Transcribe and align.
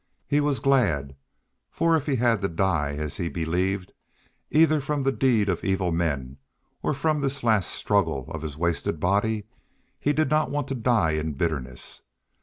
He 0.25 0.41
was 0.41 0.59
glad, 0.59 1.15
for 1.69 1.95
if 1.95 2.07
he 2.07 2.15
had 2.15 2.41
to 2.41 2.47
die, 2.47 2.93
as 2.93 3.17
he 3.17 3.29
believed, 3.29 3.93
either 4.49 4.81
from 4.81 5.03
the 5.03 5.11
deed 5.11 5.47
of 5.47 5.63
evil 5.63 5.91
men, 5.91 6.37
or 6.81 6.95
from 6.95 7.19
this 7.19 7.43
last 7.43 7.69
struggle 7.69 8.25
of 8.31 8.41
his 8.41 8.57
wasted 8.57 8.99
body, 8.99 9.45
he 9.99 10.11
did 10.11 10.31
not 10.31 10.49
want 10.49 10.67
to 10.69 10.73
die 10.73 11.11
in 11.11 11.33
bitterness. 11.33 12.01